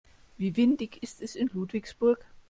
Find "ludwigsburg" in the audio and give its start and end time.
1.53-2.25